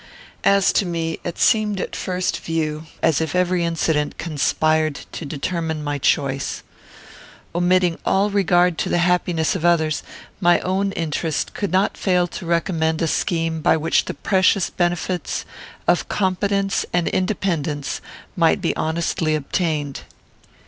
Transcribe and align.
As 0.43 0.73
to 0.73 0.85
me, 0.87 1.19
it 1.23 1.37
seemed 1.37 1.79
at 1.79 1.95
first 1.95 2.39
view 2.39 2.87
as 3.03 3.21
if 3.21 3.35
every 3.35 3.63
incident 3.63 4.17
conspired 4.17 5.01
to 5.11 5.25
determine 5.27 5.83
my 5.83 5.99
choice. 5.99 6.63
Omitting 7.53 7.99
all 8.03 8.31
regard 8.31 8.79
to 8.79 8.89
the 8.89 8.97
happiness 8.97 9.53
of 9.55 9.63
others, 9.63 10.01
my 10.39 10.59
own 10.61 10.91
interest 10.93 11.53
could 11.53 11.71
not 11.71 11.95
fail 11.97 12.25
to 12.29 12.47
recommend 12.47 12.99
a 13.03 13.07
scheme 13.07 13.61
by 13.61 13.77
which 13.77 14.05
the 14.05 14.15
precious 14.15 14.71
benefits 14.71 15.45
of 15.87 16.09
competence 16.09 16.83
and 16.91 17.07
independence 17.07 18.01
might 18.35 18.59
be 18.59 18.75
honestly 18.75 19.35
obtained. 19.35 20.01